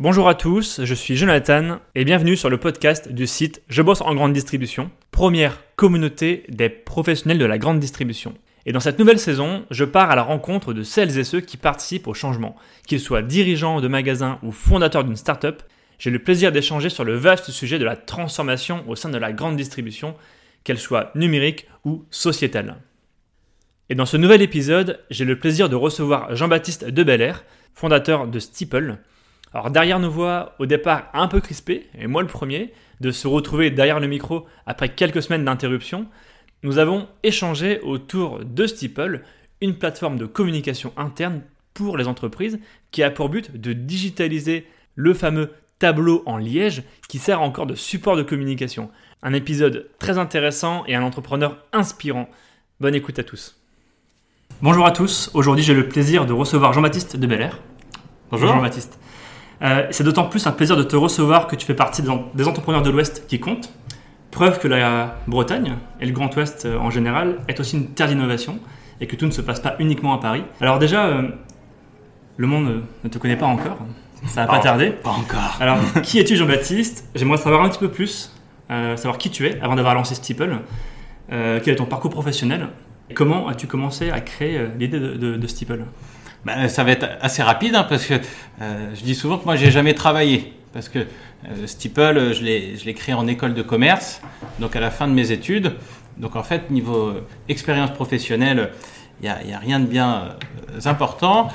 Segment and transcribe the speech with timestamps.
[0.00, 4.00] Bonjour à tous, je suis Jonathan et bienvenue sur le podcast du site Je bosse
[4.00, 8.34] en grande distribution, première communauté des professionnels de la grande distribution.
[8.64, 11.56] Et dans cette nouvelle saison, je pars à la rencontre de celles et ceux qui
[11.56, 12.54] participent au changement.
[12.86, 15.64] Qu'ils soient dirigeants de magasins ou fondateurs d'une start-up,
[15.98, 19.32] j'ai le plaisir d'échanger sur le vaste sujet de la transformation au sein de la
[19.32, 20.14] grande distribution,
[20.62, 22.76] qu'elle soit numérique ou sociétale.
[23.90, 27.44] Et dans ce nouvel épisode, j'ai le plaisir de recevoir Jean-Baptiste Debelair,
[27.74, 28.98] fondateur de Steeple,
[29.52, 33.26] alors derrière nos voix, au départ un peu crispées, et moi le premier, de se
[33.26, 36.06] retrouver derrière le micro après quelques semaines d'interruption,
[36.62, 39.22] nous avons échangé autour de Steeple,
[39.60, 41.42] une plateforme de communication interne
[41.74, 42.58] pour les entreprises
[42.90, 44.66] qui a pour but de digitaliser
[44.96, 48.90] le fameux tableau en liège qui sert encore de support de communication.
[49.22, 52.28] Un épisode très intéressant et un entrepreneur inspirant.
[52.80, 53.56] Bonne écoute à tous.
[54.60, 57.60] Bonjour à tous, aujourd'hui j'ai le plaisir de recevoir Jean-Baptiste de Belair.
[58.30, 58.48] Bonjour.
[58.48, 58.98] Jean-Baptiste.
[59.62, 62.02] Euh, c'est d'autant plus un plaisir de te recevoir que tu fais partie
[62.34, 63.72] des entrepreneurs de l'Ouest qui comptent.
[64.30, 68.08] Preuve que la Bretagne et le Grand Ouest euh, en général est aussi une terre
[68.08, 68.58] d'innovation
[69.00, 70.44] et que tout ne se passe pas uniquement à Paris.
[70.60, 71.28] Alors déjà, euh,
[72.36, 73.78] le monde ne te connaît pas encore.
[74.26, 74.90] Ça va pas, tarder.
[74.90, 75.56] Pas encore.
[75.60, 77.08] Alors, qui es-tu Jean-Baptiste?
[77.14, 78.34] J'aimerais savoir un petit peu plus,
[78.68, 80.58] savoir qui tu es avant d'avoir lancé Steeple.
[81.28, 82.68] quel est ton parcours professionnel?
[83.14, 85.84] Comment as-tu commencé à créer l'idée de, de Steeple?
[86.44, 89.56] Ben, ça va être assez rapide hein, parce que euh, je dis souvent que moi
[89.56, 94.20] j'ai jamais travaillé parce que euh, Steeple je l'ai créé en école de commerce
[94.60, 95.74] donc à la fin de mes études.
[96.16, 97.12] Donc en fait niveau
[97.48, 98.70] expérience professionnelle
[99.20, 100.36] il n'y a, a, rien de bien
[100.76, 101.48] euh, important.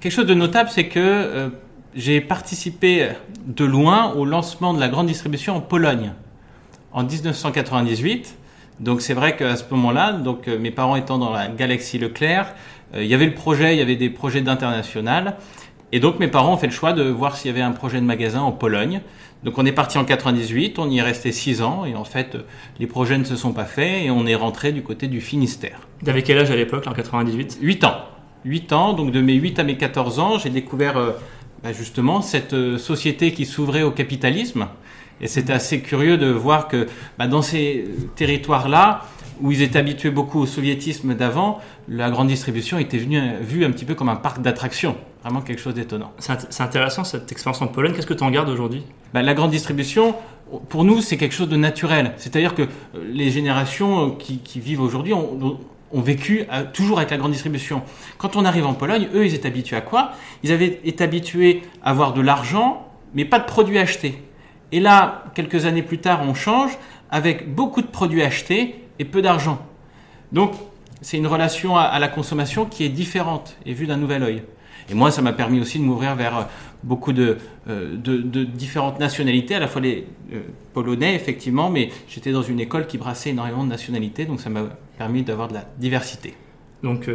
[0.00, 1.50] Quelque chose de notable c'est que
[1.94, 3.10] j'ai participé
[3.46, 6.12] de loin au lancement de la grande distribution en Pologne
[6.92, 8.36] en 1998
[8.80, 12.52] donc c'est vrai qu'à ce moment-là, donc mes parents étant dans la galaxie Leclerc, euh,
[12.96, 15.36] il y avait le projet, il y avait des projets d'international.
[15.92, 18.00] Et donc mes parents ont fait le choix de voir s'il y avait un projet
[18.00, 19.00] de magasin en Pologne.
[19.44, 22.36] Donc on est parti en 98, on y est resté 6 ans et en fait
[22.80, 25.86] les projets ne se sont pas faits et on est rentré du côté du Finistère.
[26.04, 27.96] T'avais quel âge à l'époque en 98 8 ans.
[28.44, 31.10] 8 ans, donc de mes 8 à mes 14 ans, j'ai découvert euh,
[31.62, 34.66] bah, justement cette euh, société qui s'ouvrait au capitalisme.
[35.20, 36.86] Et c'était assez curieux de voir que
[37.18, 37.84] bah, dans ces
[38.16, 39.02] territoires-là,
[39.40, 43.70] où ils étaient habitués beaucoup au soviétisme d'avant, la grande distribution était venue, vue un
[43.70, 44.96] petit peu comme un parc d'attractions.
[45.22, 46.12] Vraiment quelque chose d'étonnant.
[46.18, 47.92] C'est intéressant cette expérience en Pologne.
[47.94, 48.82] Qu'est-ce que tu en gardes aujourd'hui?
[49.14, 50.14] Bah, La grande distribution,
[50.68, 52.12] pour nous, c'est quelque chose de naturel.
[52.16, 52.66] C'est-à-dire que euh,
[53.08, 55.58] les générations qui, vivent aujourd'hui ont,
[55.92, 57.82] vécu toujours avec la grande distribution.
[58.18, 60.10] Quand on arrive en Pologne, eux, ils étaient habitués à quoi?
[60.42, 64.20] Ils avaient été habitués à avoir de l'argent, mais pas de produits achetés.
[64.72, 66.72] Et là, quelques années plus tard, on change
[67.10, 69.58] avec beaucoup de produits achetés et peu d'argent.
[70.32, 70.52] Donc,
[71.00, 74.42] c'est une relation à, la consommation qui est différente et vue d'un nouvel œil.
[74.90, 76.42] Et moi, ça m'a permis aussi de m'ouvrir vers euh,
[76.82, 77.38] beaucoup de,
[77.68, 80.40] euh, de, différentes nationalités, à la fois les euh,
[80.74, 84.64] polonais, effectivement, mais j'étais dans une école qui brassait énormément de nationalités, donc ça m'a
[84.98, 86.34] permis d'avoir de la diversité.
[86.82, 87.08] Donc,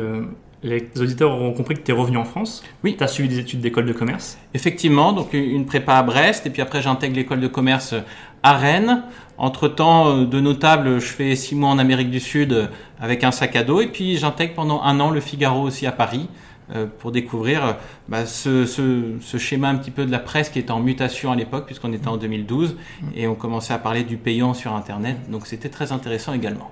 [0.63, 2.63] les auditeurs auront compris que tu es revenu en France.
[2.83, 2.95] Oui.
[2.97, 4.37] Tu as suivi des études d'école de commerce.
[4.53, 7.95] Effectivement, donc une prépa à Brest, et puis après j'intègre l'école de commerce
[8.43, 9.03] à Rennes.
[9.37, 12.67] Entre-temps, euh, de notable, je fais six mois en Amérique du Sud euh,
[12.99, 15.93] avec un sac à dos, et puis j'intègre pendant un an le Figaro aussi à
[15.93, 16.27] Paris
[16.75, 17.77] euh, pour découvrir
[18.09, 21.37] bah, ce, ce, schéma un petit peu de la presse qui était en mutation à
[21.37, 22.75] l'époque, puisqu'on était en 2012,
[23.15, 26.69] et on commençait à parler du payant sur Internet, donc c'était très intéressant également.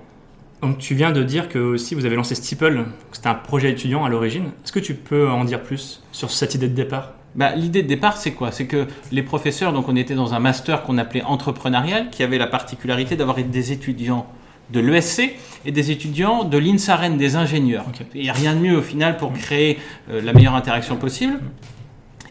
[0.62, 4.04] Donc tu viens de dire que aussi vous avez lancé Steeple, c'était un projet étudiant
[4.04, 4.46] à l'origine.
[4.64, 7.12] Est-ce que tu peux en dire plus sur cette idée de départ?
[7.36, 8.50] Bah, L'idée de départ, c'est quoi?
[8.50, 12.38] C'est que les professeurs, donc on était dans un master qu'on appelait entrepreneurial, qui avait
[12.38, 14.26] la particularité d'avoir des étudiants
[14.70, 17.84] de l'ESC et des étudiants de l'INSAREN, des ingénieurs.
[18.14, 19.78] Il n'y a rien de mieux au final pour créer
[20.10, 21.38] euh, la meilleure interaction possible.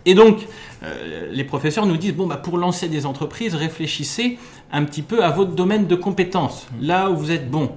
[0.05, 0.45] Et donc,
[0.83, 4.37] euh, les professeurs nous disent, bon, bah, pour lancer des entreprises, réfléchissez
[4.71, 7.71] un petit peu à votre domaine de compétences, là où vous êtes bon.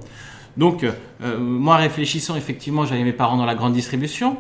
[0.56, 4.36] Donc, euh, moi, réfléchissant, effectivement, j'avais mes parents dans la grande distribution,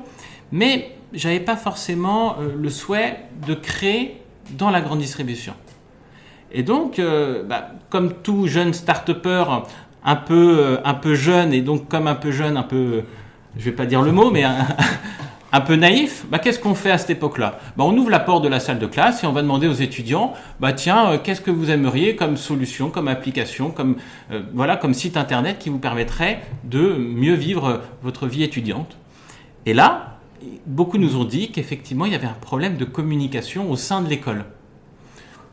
[0.52, 4.20] mais j'avais pas forcément euh, le souhait de créer
[4.52, 5.54] dans la grande distribution.
[6.52, 9.44] Et donc, euh, bah, comme tout jeune start-upper
[10.04, 13.04] un peu, un peu jeune, et donc comme un peu jeune, un peu,
[13.56, 14.44] je vais pas dire le mot, mais
[15.60, 18.48] peu naïf, bah, qu'est-ce qu'on fait à cette époque-là bah, On ouvre la porte de
[18.48, 21.50] la salle de classe et on va demander aux étudiants, bah, tiens, euh, qu'est-ce que
[21.50, 23.96] vous aimeriez comme solution, comme application, comme,
[24.30, 28.96] euh, voilà, comme site internet qui vous permettrait de mieux vivre votre vie étudiante
[29.66, 30.18] Et là,
[30.66, 34.08] beaucoup nous ont dit qu'effectivement, il y avait un problème de communication au sein de
[34.08, 34.44] l'école.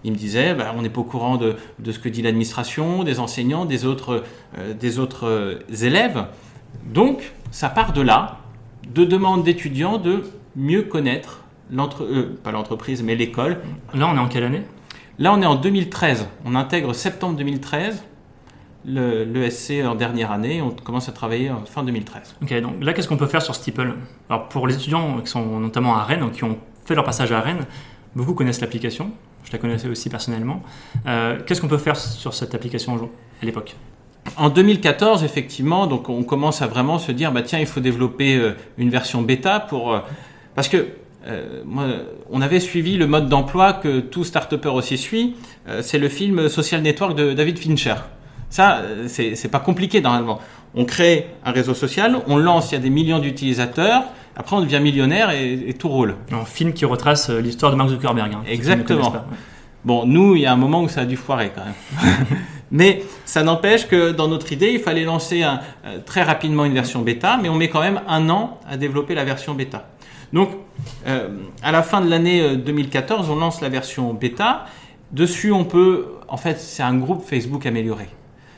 [0.03, 3.19] Ils me disaient, bah, on n'est pas au courant de, ce que dit l'administration, des
[3.19, 4.23] enseignants, des autres,
[4.59, 6.27] euh, des autres élèves.
[6.85, 8.37] Donc, ça part de là,
[8.93, 10.23] de demande d'étudiants de
[10.55, 13.57] mieux connaître l'entre, euh, pas l'entreprise, mais l'école.
[13.93, 14.63] Là, on est en quelle année?
[15.19, 16.27] Là, on est en 2013.
[16.45, 18.03] On intègre septembre 2013
[18.85, 20.61] le, l'ESC en dernière année.
[20.61, 22.35] On commence à travailler en fin 2013.
[22.41, 23.95] Ok, donc là, qu'est-ce qu'on peut faire sur Steeple?
[24.29, 27.41] Alors, pour les étudiants qui sont notamment à Rennes, qui ont fait leur passage à
[27.41, 27.65] Rennes,
[28.15, 29.11] beaucoup connaissent l'application.
[29.43, 30.61] Je la connaissais aussi personnellement.
[31.05, 33.09] Euh, qu'est-ce qu'on peut faire sur cette application
[33.41, 33.75] à l'époque?
[34.35, 38.35] En 2014, effectivement, donc on commence à vraiment se dire, bah tiens, il faut développer
[38.35, 39.99] euh, une version bêta pour euh,
[40.55, 40.87] parce que
[41.27, 41.85] euh, moi,
[42.29, 45.35] on avait suivi le mode d'emploi que tout start-upper aussi suit.
[45.67, 47.95] euh, c'est le film Social Network de David Fincher.
[48.49, 50.39] Ça, c'est pas compliqué normalement.
[50.73, 54.03] On crée un réseau social, on lance, il y a des millions d'utilisateurs.
[54.37, 56.15] Après, on devient millionnaire et, et tout roule.
[56.31, 58.31] Un film qui retrace l'histoire de Mark Zuckerberg.
[58.33, 58.99] hein, Exactement.
[58.99, 59.27] connaissent pas.
[59.29, 59.37] Ouais.
[59.83, 62.25] Bon, nous, il y a un moment où ça a dû foirer quand même.
[62.71, 66.73] mais ça n'empêche que dans notre idée, il fallait lancer un- euh, très rapidement une
[66.73, 69.87] version bêta, mais on met quand même un an à développer la version bêta.
[70.33, 70.49] Donc,
[71.07, 71.29] euh,
[71.63, 74.65] à la fin de l'année euh, 2014, on lance la version bêta.
[75.11, 78.09] Dessus, on peut, en fait, c'est un groupe Facebook amélioré.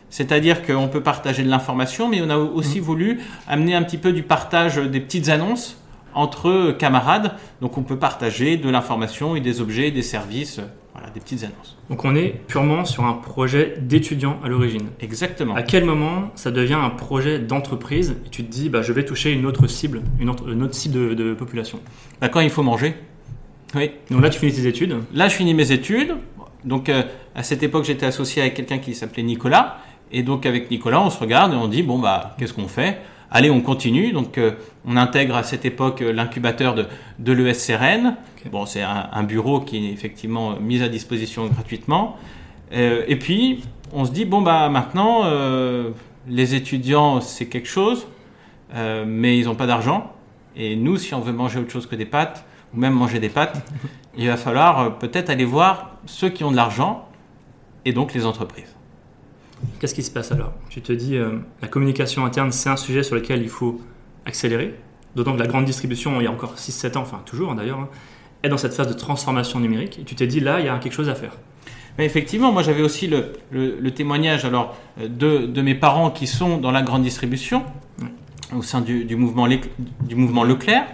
[0.09, 4.11] C'est-à-dire qu'on peut partager de l'information, mais on a aussi voulu amener un petit peu
[4.11, 5.77] du partage des petites annonces
[6.15, 7.33] entre camarades.
[7.61, 10.63] Donc on peut partager de l'information et des objets, des services, euh,
[10.93, 11.77] voilà, des petites annonces.
[11.89, 14.89] Donc on est purement sur un projet d'étudiant à l'origine.
[14.99, 15.55] Exactement.
[15.55, 19.05] À quel moment ça devient un projet d'entreprise et tu te dis bah, je vais
[19.05, 21.79] toucher une autre cible, une autre, une autre cible de, de population?
[22.21, 22.95] Bah, quand il faut manger.
[23.75, 23.91] Oui.
[24.09, 24.95] Donc là tu finis tes études.
[25.13, 26.15] Là, je finis mes études.
[26.65, 27.03] Donc euh,
[27.35, 29.77] à cette époque, j'étais associé avec quelqu'un qui s'appelait Nicolas.
[30.11, 32.97] Et donc avec Nicolas, on se regarde et on dit bon bah qu'est-ce qu'on fait?
[33.31, 34.11] Allez, on continue.
[34.11, 34.51] Donc euh,
[34.85, 36.85] on intègre à cette époque euh, l'incubateur de,
[37.19, 38.15] de l'ESCRN.
[38.51, 42.17] Bon, c'est un, un bureau qui est effectivement mis à disposition gratuitement.
[42.71, 45.91] Euh, et puis on se dit bon bah maintenant euh,
[46.27, 48.07] les étudiants c'est quelque chose,
[48.75, 50.13] euh, mais ils n'ont pas d'argent.
[50.55, 53.29] Et nous, si on veut manger autre chose que des pâtes ou même manger des
[53.29, 53.63] pâtes,
[54.17, 57.07] il va falloir euh, peut-être aller voir ceux qui ont de l'argent
[57.85, 58.75] et donc les entreprises.
[59.79, 60.53] Qu'est-ce qui se passe alors?
[60.69, 63.81] Tu te dis euh, la communication interne c'est un sujet sur lequel il faut
[64.25, 64.75] accélérer.
[65.15, 67.79] D'autant que la grande distribution, il y a encore 6-7 ans, enfin toujours hein, d'ailleurs,
[67.79, 67.89] hein,
[68.43, 69.99] est dans cette phase de transformation numérique.
[69.99, 71.33] Et tu t'es dit là il y a quelque chose à faire.
[71.97, 76.27] Mais effectivement, moi j'avais aussi le, le- le témoignage alors, de, de mes parents qui
[76.27, 77.63] sont dans la grande distribution,
[78.55, 79.69] au sein du, du mouvement, Lec-
[80.07, 80.85] du mouvement Leclerc.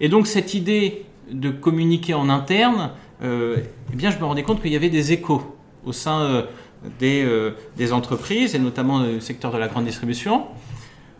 [0.00, 3.56] Et donc cette idée de communiquer en interne, euh,
[3.92, 5.42] eh bien, je me rendais compte qu'il y avait des échos
[5.84, 6.42] au sein euh,
[6.98, 10.46] des, euh, des entreprises, et notamment le secteur de la grande distribution.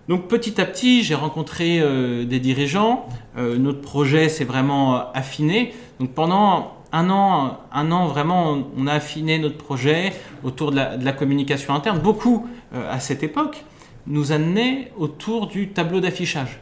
[0.08, 3.06] Donc petit à petit, j'ai rencontré euh, des dirigeants.
[3.36, 5.74] Euh, notre projet s'est vraiment affiné.
[6.00, 10.12] Donc pendant un an, un an vraiment, on a affiné notre projet
[10.42, 11.98] autour de la, de la communication interne.
[11.98, 13.64] Beaucoup à cette époque
[14.06, 16.60] nous amenaient autour du tableau d'affichage.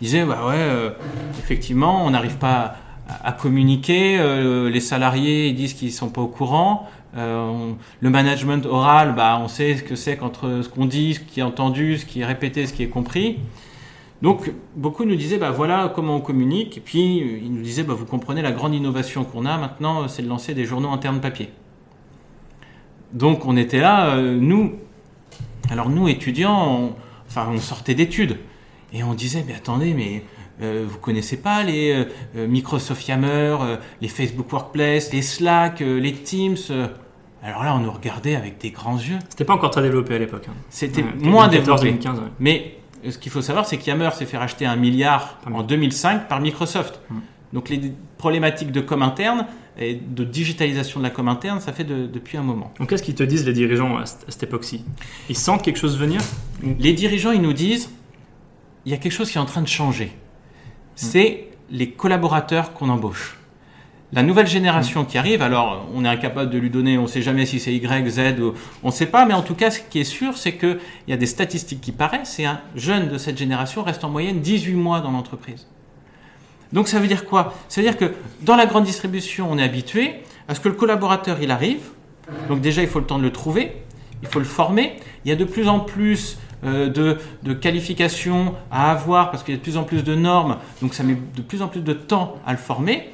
[0.00, 0.94] Ils disaient bah ouais,
[1.40, 2.76] effectivement, on n'arrive pas
[3.08, 4.18] à, communiquer.
[4.18, 6.88] euh, les salariés ils disent qu'ils sont pas au courant.
[7.16, 11.20] Euh, le management oral, bah, on sait ce que c'est entre ce qu'on dit, ce
[11.20, 13.38] qui est entendu, ce qui est répété, ce qui est compris.
[14.20, 16.76] Donc, beaucoup nous disaient, bah, voilà comment on communique.
[16.76, 20.02] Et puis, euh, ils nous disaient, bah, vous comprenez la grande innovation qu'on a maintenant,
[20.02, 21.50] euh, c'est de lancer des journaux internes papier.
[23.12, 24.74] Donc, on était là, euh, nous,
[25.70, 26.94] alors nous, étudiants, on,
[27.28, 28.38] enfin, on sortait d'études.
[28.92, 30.24] Et on disait, mais attendez, mais
[30.62, 32.04] euh, vous connaissez pas les euh,
[32.36, 33.28] euh, Microsoft Yammer,
[33.60, 36.56] euh, les Facebook Workplace, les Slack, les Teams.
[37.42, 39.18] Alors là, on nous regardait avec des grands yeux.
[39.28, 40.46] C'était pas encore très développé à l'époque.
[40.48, 40.54] hein.
[40.70, 42.02] C'était Ouais, moins 2014, développé.
[42.04, 42.32] 2015, ouais.
[42.40, 42.78] Mais
[43.08, 46.40] ce qu'il faut savoir, c'est qu'Yammer s'est fait racheter un milliard Par en 2005 par
[46.40, 47.00] Microsoft.
[47.52, 47.80] Donc les
[48.18, 49.46] problématiques de com interne
[49.78, 52.72] et de digitalisation de la com interne, ça fait de- depuis un moment.
[52.80, 54.84] Donc qu'est-ce qu'ils te disent les dirigeants à cette époque-ci?
[55.30, 56.20] Ils sentent quelque chose venir?
[56.80, 57.88] Les dirigeants, ils nous disent,
[58.84, 60.12] il y a quelque chose qui est en train de changer.
[61.00, 63.38] C'est les collaborateurs qu'on embauche.
[64.12, 67.22] La nouvelle génération qui arrive, alors on est incapable de lui donner, on ne sait
[67.22, 68.20] jamais si c'est Y, Z,
[68.82, 71.12] on ne sait pas, mais en tout cas, ce qui est sûr, c'est qu'il y
[71.12, 74.74] a des statistiques qui paraissent, c'est un jeune de cette génération reste en moyenne 18
[74.74, 75.68] mois dans l'entreprise.
[76.72, 77.54] Donc ça veut dire quoi?
[77.68, 78.12] Ça veut dire que
[78.42, 80.16] dans la grande distribution, on est habitué
[80.48, 81.90] à ce que le collaborateur, il arrive,
[82.48, 83.84] donc déjà, il faut le temps de le trouver,
[84.20, 84.96] il faut le former.
[85.24, 89.56] Il y a de plus en plus de, de qualifications à avoir parce qu'il y
[89.56, 91.92] a de plus en plus de normes, donc ça met de plus en plus de
[91.92, 93.10] temps à le former.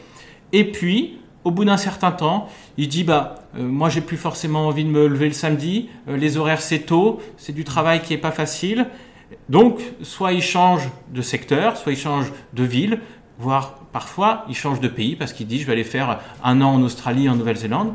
[0.53, 4.67] Et puis, au bout d'un certain temps, il dit bah euh, moi j'ai plus forcément
[4.67, 8.15] envie de me lever le samedi, euh, les horaires c'est tôt, c'est du travail qui
[8.15, 8.87] est pas facile.
[9.49, 13.01] Donc, soit il change de secteur, soit il change de ville,
[13.39, 16.75] voire parfois il change de pays parce qu'il dit je vais aller faire un an
[16.75, 17.93] en Australie, en Nouvelle-Zélande.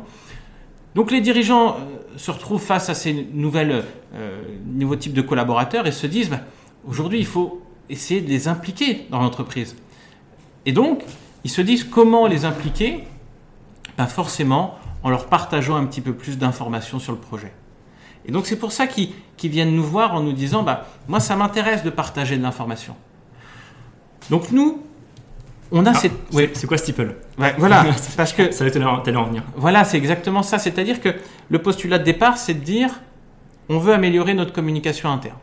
[0.94, 5.86] Donc les dirigeants euh, se retrouvent face à ces nouvelles, euh, nouveaux types de collaborateurs
[5.86, 6.40] et se disent bah,
[6.86, 9.76] aujourd'hui il faut essayer de les impliquer dans l'entreprise.
[10.66, 11.04] Et donc
[11.44, 13.04] ils se disent comment les impliquer?
[13.96, 17.52] Ben Forcément, en leur partageant un petit peu plus d'informations sur le projet.
[18.26, 21.36] Et donc c'est pour ça qu'ils viennent nous voir en nous disant, bah, moi ça
[21.36, 22.94] m'intéresse de partager de l'information.
[24.28, 24.82] Donc nous,
[25.72, 26.12] on a Ah, cette...
[26.30, 27.84] C'est c'est quoi Steeple Ouais, voilà,
[28.16, 29.42] parce que Ça va t'allais en t'allais en venir.
[29.56, 30.58] voilà, c'est exactement ça.
[30.58, 31.10] C'est-à-dire que
[31.48, 33.00] le postulat de départ, c'est de dire
[33.68, 35.36] on veut améliorer notre communication interne.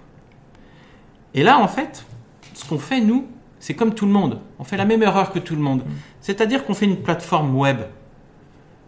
[1.33, 2.05] Et là, en fait,
[2.53, 3.25] ce qu'on fait, nous,
[3.59, 4.39] c'est comme tout le monde.
[4.59, 5.83] On fait la même erreur que tout le monde.
[6.19, 7.77] C'est-à-dire qu'on fait une plateforme web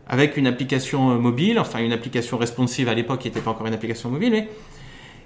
[0.08, 3.68] avec une application euh, mobile, enfin une application responsive à l'époque qui n'était pas encore
[3.68, 4.32] une application mobile.
[4.32, 4.50] Mais...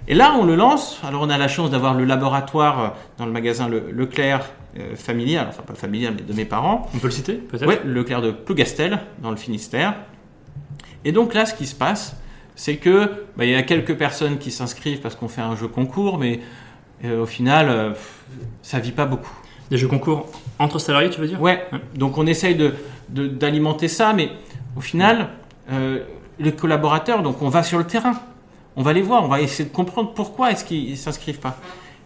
[0.06, 1.00] Et là, on le lance.
[1.02, 4.44] Alors, on a la chance d'avoir le laboratoire euh, dans le magasin Le- Leclerc
[4.78, 6.88] euh, familial, enfin pas familial, mais de mes parents.
[6.94, 9.94] On peut le citer peut-être le Leclerc de Plougastel, dans le Finistère.
[11.04, 12.16] Et donc là, ce qui se passe,
[12.54, 15.68] c'est que bah, il y a quelques personnes qui s'inscrivent parce qu'on fait un jeu
[15.68, 16.40] concours, mais
[17.04, 17.90] euh, au final, euh,
[18.62, 19.32] ça vit pas beaucoup.
[19.70, 20.26] Des jeux concours
[20.58, 21.40] entre salariés, tu veux dire?
[21.40, 21.80] Ouais, Ouais.
[21.96, 22.74] donc on essaye de-
[23.08, 24.30] de- d'alimenter ça, mais
[24.76, 25.28] au final,
[25.72, 26.00] euh,
[26.38, 28.14] les collaborateurs, donc on va sur le terrain,
[28.76, 31.56] on va les voir, on va essayer de comprendre pourquoi est-ce qu'ils s'inscrivent pas.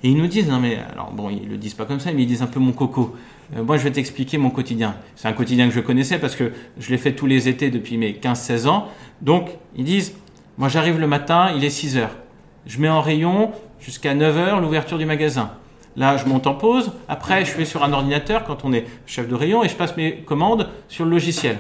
[0.02, 2.22] Et ils nous disent, non mais, alors bon, ils le disent pas comme ça, mais
[2.22, 3.16] ils disent un peu mon coco.
[3.56, 4.94] Euh, moi, je vais t'expliquer mon quotidien.
[5.16, 7.96] C'est un quotidien que je connaissais parce que je l'ai fait tous les étés depuis
[7.96, 8.88] mes 15-16 ans.
[9.22, 10.14] Donc, ils disent,
[10.56, 12.16] moi j'arrive le matin, il est 6 heures.
[12.66, 15.50] Je mets en rayon jusqu'à 9 heures l'ouverture du magasin.
[15.96, 16.92] Là, je monte en pause.
[17.08, 19.96] Après, je suis sur un ordinateur quand on est chef de rayon et je passe
[19.96, 21.58] mes commandes sur le logiciel.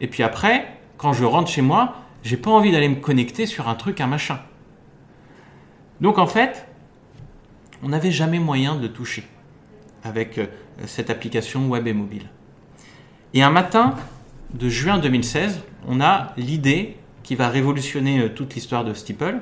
[0.00, 0.66] Et puis après,
[0.98, 4.06] quand je rentre chez moi, j'ai pas envie d'aller me connecter sur un truc, un
[4.06, 4.40] machin.
[6.00, 6.66] Donc en fait,
[7.82, 9.24] on n'avait jamais moyen de le toucher
[10.04, 10.46] avec euh,
[10.86, 12.28] cette application web et mobile.
[13.34, 13.94] Et un matin
[14.54, 19.40] de juin 2016, on a l'idée qui va révolutionner euh, toute l'histoire de Steeple.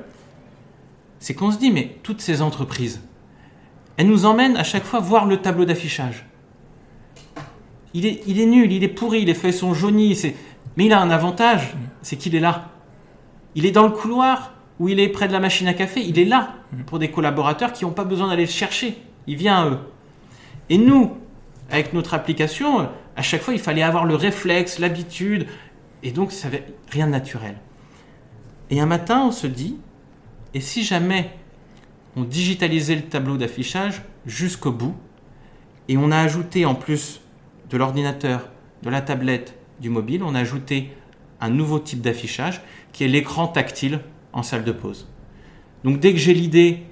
[1.18, 3.02] C'est qu'on se dit, mais toutes ces entreprises,
[3.96, 6.24] elles nous emmènent à chaque fois voir le tableau d'affichage.
[7.92, 10.16] Il est, il est nul, il est pourri, les feuilles sont jaunies,
[10.76, 12.70] mais il a un avantage, c'est qu'il est là.
[13.54, 16.18] Il est dans le couloir ou il est près de la machine à café, il
[16.18, 16.54] est là
[16.86, 18.98] pour des collaborateurs qui n'ont pas besoin d'aller le chercher.
[19.26, 19.78] Il vient à eux.
[20.68, 21.18] Et nous,
[21.70, 25.46] avec notre application, à chaque fois, il fallait avoir le réflexe, l'habitude,
[26.02, 27.56] et donc ça avait rien de naturel.
[28.70, 29.76] Et un matin, on se dit,
[30.54, 31.30] et si jamais
[32.16, 34.94] on digitalisait le tableau d'affichage jusqu'au bout,
[35.88, 37.20] et on a ajouté en plus
[37.68, 38.48] de l'ordinateur,
[38.82, 40.90] de la tablette, du mobile, on a ajouté
[41.40, 42.60] un nouveau type d'affichage
[42.92, 44.00] qui est l'écran tactile
[44.32, 45.08] en salle de pause.
[45.84, 46.82] Donc dès que j'ai l'idée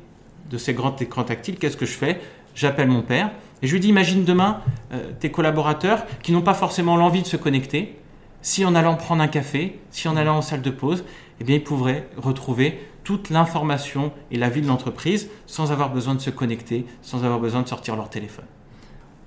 [0.50, 2.20] de ces grands écrans tactiles, qu'est-ce que je fais?
[2.54, 3.30] J'appelle mon père
[3.62, 4.60] et je lui dis imagine demain
[4.92, 7.96] euh, tes collaborateurs qui n'ont pas forcément l'envie de se connecter,
[8.40, 11.04] si en allant prendre un café, si en allant en salle de pause,
[11.40, 16.14] eh bien ils pourraient retrouver toute l'information et la vie de l'entreprise sans avoir besoin
[16.14, 18.44] de se connecter, sans avoir besoin de sortir leur téléphone.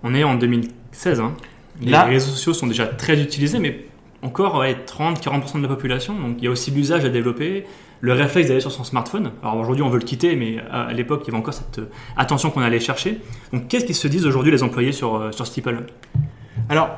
[0.03, 1.20] On est en 2016.
[1.20, 1.36] hein.
[1.79, 3.85] Les Là- réseaux sociaux sont déjà très utilisés, mais
[4.21, 6.13] encore ouais, 30-40% de la population.
[6.19, 7.65] Donc il y a aussi l'usage à développer,
[8.01, 9.31] le réflexe d'aller sur son smartphone.
[9.43, 11.79] Alors aujourd'hui, on veut le quitter, mais à à l'époque, il y avait encore cette
[11.79, 13.19] euh, attention qu'on allait chercher.
[13.53, 15.85] Donc qu'est-ce qu'ils se disent aujourd'hui, les employés, sur, euh, sur Steeple?
[16.69, 16.89] Alors,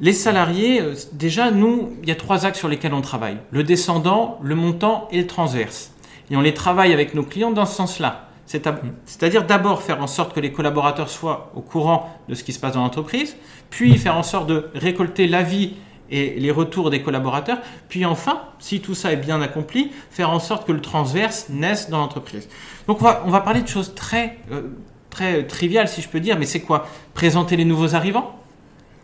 [0.00, 3.38] les salariés, euh, déjà, nous, il y a trois axes sur lesquels on travaille.
[3.50, 5.92] Le descendant, le montant et le transverse.
[6.30, 8.27] Et on les travaille avec nos clients dans ce sens-là.
[8.48, 12.58] C'est-à-dire d'abord faire en sorte que les collaborateurs soient au courant de ce qui se
[12.58, 13.36] passe dans l'entreprise,
[13.68, 15.74] puis faire en sorte de récolter l'avis
[16.10, 17.58] et les retours des collaborateurs,
[17.90, 21.90] puis enfin, si tout ça est bien accompli, faire en sorte que le transverse naisse
[21.90, 22.48] dans l'entreprise.
[22.86, 24.62] Donc on va, on va parler de choses très, euh,
[25.10, 26.86] très triviales, si je peux dire, mais c'est quoi?
[27.12, 28.34] Présenter les nouveaux arrivants?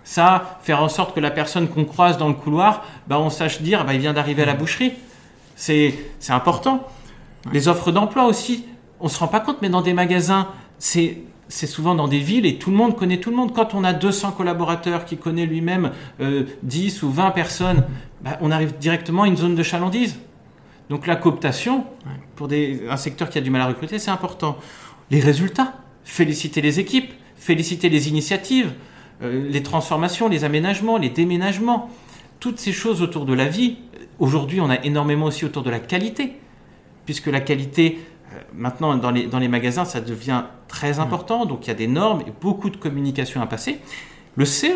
[0.04, 3.60] Ça, faire en sorte que la personne qu'on croise dans le couloir, bah, on sache
[3.60, 4.94] dire, bah, il vient d'arriver à la boucherie.
[5.56, 6.86] C'est c'est important.
[7.52, 8.64] Les offres d'emploi aussi,
[9.00, 10.48] on se rend pas compte, mais dans des magasins,
[10.78, 13.52] c'est c'est souvent dans des villes et tout le monde connaît tout le monde.
[13.54, 17.84] Quand on a 200 collaborateurs qui connaît lui-même euh, 10 ou 20 personnes,
[18.22, 20.18] bah, on arrive directement à une zone de chalandise.
[20.90, 21.84] Donc la cooptation,
[22.36, 24.58] pour des, un secteur qui a du mal à recruter, c'est important.
[25.10, 25.74] Les résultats,
[26.04, 28.72] féliciter les équipes, féliciter les initiatives,
[29.22, 31.90] euh, les transformations, les aménagements, les déménagements,
[32.40, 33.78] toutes ces choses autour de la vie.
[34.18, 36.34] Aujourd'hui, on a énormément aussi autour de la qualité,
[37.06, 37.98] puisque la qualité,
[38.54, 41.86] maintenant dans les, dans les magasins, ça devient très important, donc il y a des
[41.86, 43.80] normes et beaucoup de communication à passer.
[44.36, 44.66] Le CE,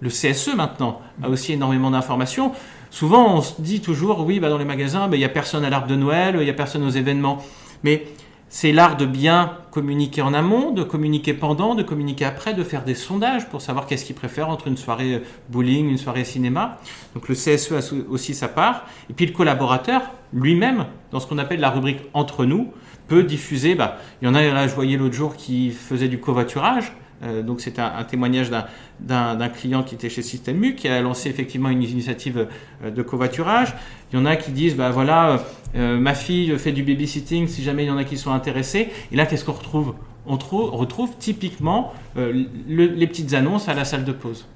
[0.00, 2.52] le CSE maintenant, a aussi énormément d'informations.
[2.90, 5.64] Souvent, on se dit toujours, oui, bah, dans les magasins, bah, il n'y a personne
[5.64, 7.38] à l'arbre de Noël, il n'y a personne aux événements.
[7.82, 8.06] Mais
[8.48, 12.84] c'est l'art de bien communiquer en amont, de communiquer pendant, de communiquer après, de faire
[12.84, 16.78] des sondages pour savoir qu'est-ce qu'ils préfèrent entre une soirée bowling, une soirée cinéma.
[17.14, 18.84] Donc le CSE a aussi sa part.
[19.10, 22.72] Et puis le collaborateur, lui-même, dans ce qu'on appelle la rubrique entre nous,
[23.08, 23.74] peut diffuser.
[23.74, 26.92] Bah, il y en a, là, je voyais l'autre jour qui faisait du covoiturage.
[27.22, 28.50] Euh, donc c'est un, témoignage
[29.00, 32.48] d'un client qui était chez Système U, qui a lancé effectivement une initiative
[32.82, 33.74] euh, de covoiturage.
[34.12, 35.40] Il y en a qui disent, bah voilà,
[35.76, 38.90] euh, ma fille fait du babysitting, si jamais il y en a qui sont intéressés.
[39.12, 39.94] Et là, qu'est-ce qu'on retrouve?
[40.26, 44.48] On retrouve typiquement les petites annonces à la salle de pause.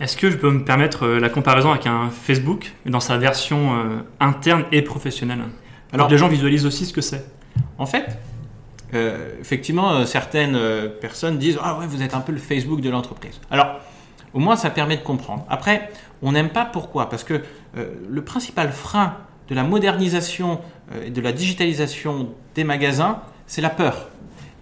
[0.00, 4.64] Est-ce que je peux me permettre la comparaison avec un Facebook dans sa version interne
[4.72, 5.42] et professionnelle?
[5.92, 7.24] Alors, les gens visualisent aussi ce que c'est.
[7.78, 8.18] En fait,
[8.94, 12.80] euh, effectivement, euh, certaines euh, personnes disent Ah ouais, vous êtes un peu le Facebook
[12.80, 13.40] de l'entreprise.
[13.50, 13.80] Alors,
[14.32, 15.44] au moins, ça permet de comprendre.
[15.48, 15.90] Après,
[16.22, 17.08] on n'aime pas pourquoi?
[17.08, 17.42] Parce que
[17.76, 19.14] le principal frein
[19.48, 20.60] de la modernisation
[21.04, 24.08] et de la digitalisation des magasins, c'est la peur.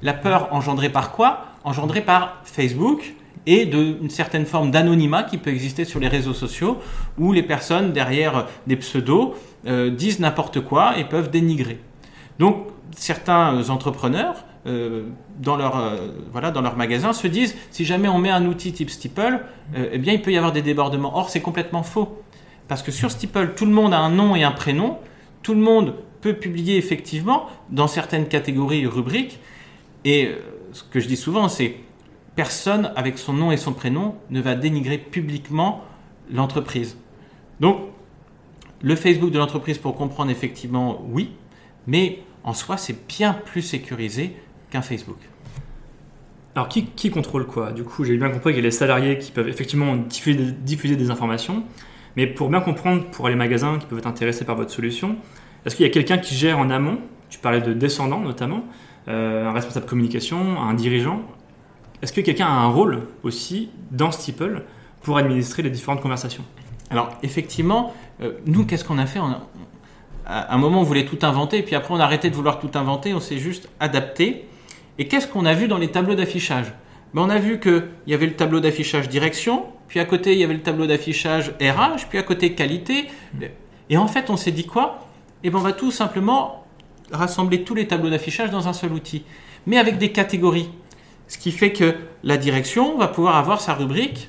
[0.03, 1.47] La peur engendrée par quoi?
[1.65, 3.15] Engendrée par Facebook
[3.47, 6.79] et d'une certaine forme d'anonymat qui peut exister sur les réseaux sociaux
[7.17, 11.79] où les personnes derrière des pseudos disent n'importe quoi et peuvent dénigrer.
[12.39, 15.09] Donc certains entrepreneurs, euh,
[15.41, 18.73] dans, leur, euh, voilà, dans leur magasin, se disent si jamais on met un outil
[18.73, 21.17] type Steeple, euh, eh bien il peut y avoir des débordements.
[21.17, 22.23] Or, c'est complètement faux.
[22.69, 24.99] Parce que sur Steeple, tout le monde a un nom et un prénom.
[25.43, 29.41] Tout le monde peut publier effectivement dans certaines catégories rubriques.
[30.05, 30.31] Et
[30.73, 31.77] ce que je dis souvent, c'est
[32.37, 35.83] personne avec son nom et son prénom ne va dénigrer publiquement
[36.31, 36.97] l'entreprise.
[37.59, 37.79] Donc,
[38.81, 41.33] le Facebook de l'entreprise, pour comprendre effectivement, oui,
[41.87, 44.37] mais en soi, c'est bien plus sécurisé
[44.71, 45.19] qu'un Facebook.
[46.55, 47.73] Alors, qui, contrôle quoi?
[47.73, 51.11] Du coup, j'ai bien compris qu'il y a les salariés qui peuvent effectivement diffuser, des
[51.11, 51.63] informations,
[52.17, 55.17] mais pour bien comprendre, pour les magasins qui peuvent être intéressés par votre solution,
[55.65, 56.99] est-ce qu'il y a quelqu'un qui gère en amont?
[57.31, 58.65] Tu parlais de descendants notamment,
[59.09, 61.23] euh, un responsable communication, un dirigeant.
[62.03, 64.65] Est-ce que quelqu'un a un rôle aussi dans Steeple
[65.03, 66.45] pour administrer les différentes conversations?
[66.91, 69.21] Alors, effectivement, euh, nous, qu'est-ce qu'on a fait?
[70.27, 72.71] À un moment, on voulait tout inventer, puis après, on a arrêté de vouloir tout
[72.75, 74.47] inventer, on s'est juste adapté.
[74.99, 76.73] Et qu'est-ce qu'on a vu dans les tableaux d'affichage?
[77.15, 80.39] Ben, On a vu qu'il y avait le tableau d'affichage direction, puis à côté, il
[80.39, 83.09] y avait le tableau d'affichage RH, puis à côté, qualité.
[83.91, 85.07] Et en fait, on s'est dit quoi?
[85.45, 86.65] Eh ben, on va tout simplement
[87.11, 89.25] rassembler tous les tableaux d'affichage dans un seul outil,
[89.67, 90.71] mais avec des catégories.
[91.29, 94.29] Ce qui fait que la direction va pouvoir avoir sa rubrique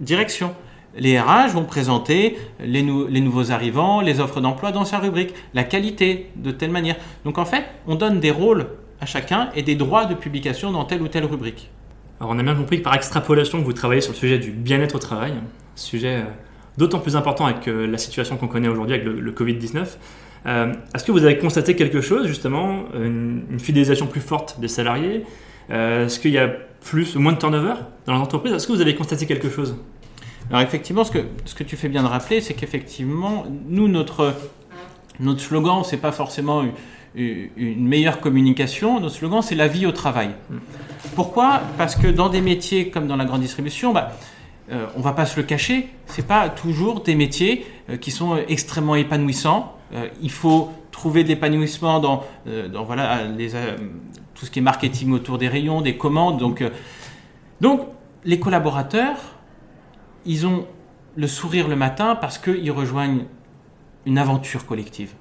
[0.00, 0.54] direction
[0.96, 6.30] les RH vont présenter les, nouveaux arrivants, les offres d'emploi dans sa rubrique, la qualité
[6.36, 6.96] de telle manière.
[7.24, 8.66] Donc en fait, on donne des rôles
[9.00, 11.70] à chacun et des droits de publication dans telle ou telle rubrique.
[12.20, 14.94] Alors on a bien compris que par extrapolation, vous travaillez sur le sujet du bien-être
[14.94, 15.32] au travail,
[15.74, 16.24] sujet euh,
[16.76, 19.96] d'autant plus important avec euh, la situation qu'on connaît aujourd'hui avec le, Covid-19.
[20.44, 25.24] Euh, est-ce que vous avez constaté quelque chose, justement, une, fidélisation plus forte des salariés?
[25.70, 26.48] Est-ce qu'il y a
[26.80, 27.74] plus ou moins de turnover
[28.04, 29.76] dans l'entreprise Est-ce que vous avez constaté quelque chose?
[30.50, 34.34] Alors effectivement, ce que, ce que tu fais bien de rappeler, c'est qu'effectivement, nous, notre,
[35.20, 36.62] notre slogan, c'est pas forcément
[37.14, 40.30] une, meilleure communication, notre slogan, c'est la vie au travail.
[41.14, 41.60] Pourquoi?
[41.78, 44.12] Parce que dans des métiers comme dans la grande distribution, bah,
[44.70, 48.36] euh, on va pas se le cacher, c'est pas toujours des métiers euh, qui sont
[48.48, 49.76] extrêmement épanouissants.
[49.92, 52.22] Euh, il faut trouver de l'épanouissement dans,
[52.70, 53.50] dans voilà, les,
[54.34, 56.38] tout ce qui est marketing autour des rayons, des commandes.
[56.38, 56.62] Donc,
[57.62, 57.80] donc
[58.24, 59.16] les collaborateurs,
[60.24, 60.66] ils ont
[61.16, 63.24] le sourire le matin parce qu'ils rejoignent
[64.06, 65.12] une aventure collective.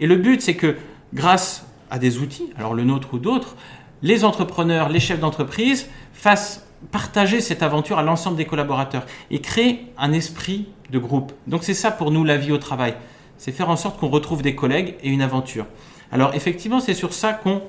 [0.00, 0.76] Et le but, c'est que
[1.14, 3.56] grâce à des outils, alors le nôtre ou d'autres,
[4.02, 9.86] les entrepreneurs, les chefs d'entreprise fassent partager cette aventure à l'ensemble des collaborateurs et créer
[9.96, 11.32] un esprit de groupe.
[11.46, 12.94] Donc c'est ça pour nous la vie au travail.
[13.38, 15.66] C'est faire en sorte qu'on retrouve des collègues et une aventure.
[16.10, 17.62] Alors effectivement, c'est sur ça qu'on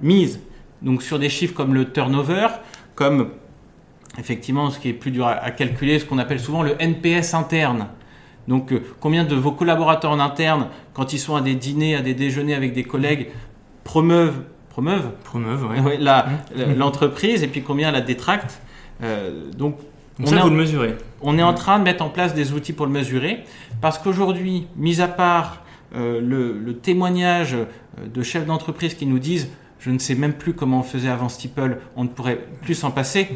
[0.00, 0.40] mise.
[0.80, 2.48] Donc sur des chiffres comme le turnover,
[2.94, 3.30] comme
[4.18, 7.88] effectivement, ce qui est plus dur à, calculer, ce qu'on appelle souvent le NPS interne.
[8.48, 12.02] Donc, euh, combien de vos collaborateurs en interne, quand ils sont à des dîners, à
[12.02, 13.28] des déjeuners avec des collègues,
[13.84, 16.74] promeuvent, promeuvent, promeuvent mmh.
[16.76, 18.60] l'entreprise, et puis combien la détractent.
[19.02, 19.76] Euh, donc,
[20.20, 20.96] on ça, est vous le mesurez.
[21.22, 23.44] On est en train de mettre en place des outils pour le mesurer,
[23.80, 25.62] parce qu'aujourd'hui, mis à part
[25.94, 27.56] euh, le, le, témoignage
[28.02, 29.48] de chefs d'entreprise qui nous disent
[29.78, 32.92] je ne sais même plus comment on faisait avant Steeple, on ne pourrait plus s'en
[32.92, 33.28] passer.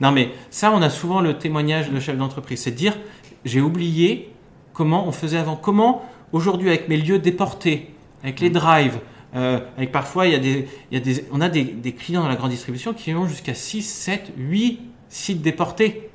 [0.00, 2.60] Non, mais ça, on a souvent le témoignage de chef d'entreprise.
[2.60, 2.96] C'est de dire,
[3.44, 4.32] j'ai oublié
[4.72, 5.56] comment on faisait avant.
[5.56, 6.02] Comment,
[6.32, 8.98] aujourd'hui, avec mes lieux déportés, avec les drives,
[9.34, 11.92] euh, avec parfois, il y a des, il y a des, on a des, des,
[11.92, 16.10] clients dans la grande distribution qui ont jusqu'à 6, 7, 8 sites déportés.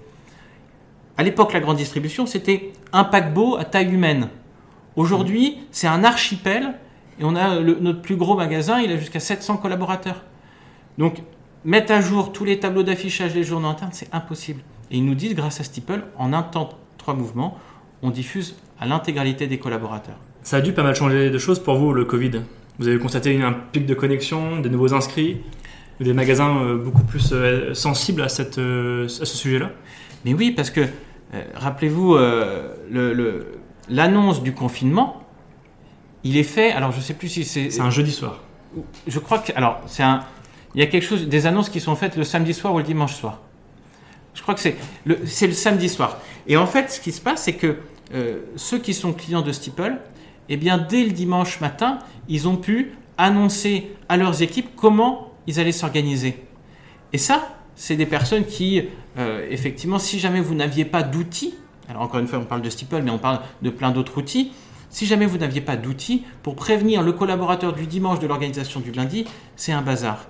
[1.18, 4.30] À l'époque, la grande distribution, c'était un paquebot à taille humaine.
[4.96, 6.76] Aujourd'hui, c'est un archipel
[7.20, 10.24] et on a notre plus gros magasin, il a jusqu'à 700 collaborateurs.
[10.98, 11.22] Donc,
[11.66, 14.62] mettre à jour tous les tableaux d'affichage des journaux internes, c'est impossible.
[14.92, 17.58] Et ils nous disent, grâce à Steeple, en un temps, trois mouvements,
[18.02, 20.18] on diffuse à l'intégralité des collaborateurs.
[20.42, 22.42] Ça a dû pas mal changer de choses pour vous, le Covid
[22.80, 25.38] Vous avez constaté un pic de connexion, des nouveaux inscrits
[26.00, 27.34] des magasins beaucoup plus
[27.74, 29.72] sensibles à, cette, à ce sujet-là?
[30.24, 30.88] Mais oui, parce que
[31.56, 32.18] rappelez-vous,
[33.90, 35.24] l'annonce du confinement,
[36.24, 36.72] il est fait.
[36.72, 37.70] Alors, je sais plus si c'est.
[37.70, 38.40] C'est un jeudi soir.
[39.08, 39.52] Je crois que.
[39.56, 40.22] Alors, c'est un.
[40.76, 42.84] Il y a quelque chose, des annonces qui sont faites le samedi soir ou le
[42.84, 43.42] dimanche soir.
[44.34, 46.20] Je crois que c'est le, samedi soir.
[46.48, 47.78] Et en fait, ce qui se passe, c'est que
[48.14, 49.98] euh, ceux qui sont clients de Steeple,
[50.48, 55.60] eh bien, dès le dimanche matin, ils ont pu annoncer à leurs équipes comment ils
[55.60, 56.44] allaient s'organiser.
[57.14, 58.84] Et ça, c'est des personnes qui,
[59.18, 61.56] euh, effectivement, si jamais vous n'aviez pas d'outils,
[61.88, 64.52] alors encore une fois, on parle de Steeple, mais on parle de plein d'autres outils,
[64.90, 68.92] si jamais vous n'aviez pas d'outils pour prévenir le collaborateur du dimanche de l'organisation du
[68.92, 70.28] lundi, c'est un bazar.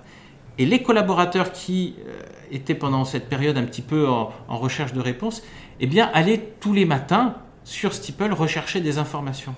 [0.60, 5.00] Et les collaborateurs qui euh, étaient pendant cette période un petit peu en, recherche de
[5.00, 5.42] réponses,
[5.80, 9.56] eh bien, allaient tous les matins sur Steeple rechercher des informations.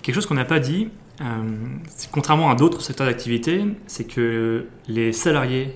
[0.00, 0.88] Quelque chose qu'on n'a pas dit,
[1.20, 1.24] euh,
[2.12, 5.74] contrairement à d'autres secteurs d'activité, c'est que les salariés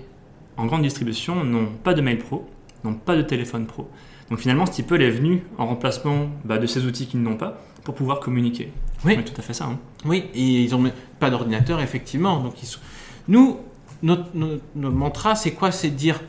[0.57, 2.49] en grande distribution n'ont pas de mail pro,
[2.85, 3.91] n'ont pas de téléphone pro.
[4.31, 7.97] Donc finalement, Steeple est venu en remplacement bah, de ces outils qu'ils n'ont pas pour
[7.97, 8.73] pouvoir communiquer.
[9.05, 9.65] Oui, tout à fait ça.
[9.65, 9.81] Hein.
[10.05, 12.39] Oui, et ils n'ont pas d'ordinateur, effectivement.
[12.39, 12.79] Donc ils sont...
[13.27, 13.59] Nous,
[14.03, 14.29] notre,
[14.75, 15.71] mantra, c'est quoi?
[15.71, 16.21] C'est de dire